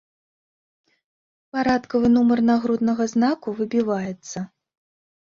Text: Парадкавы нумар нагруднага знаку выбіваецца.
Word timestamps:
Парадкавы 1.57 2.07
нумар 2.15 2.39
нагруднага 2.51 3.03
знаку 3.15 3.57
выбіваецца. 3.63 4.49